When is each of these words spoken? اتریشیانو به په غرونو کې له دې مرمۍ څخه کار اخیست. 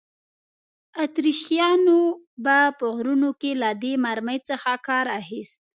اتریشیانو 1.03 1.99
به 2.43 2.57
په 2.77 2.85
غرونو 2.95 3.29
کې 3.41 3.51
له 3.61 3.69
دې 3.81 3.93
مرمۍ 4.03 4.39
څخه 4.49 4.71
کار 4.87 5.05
اخیست. 5.19 5.59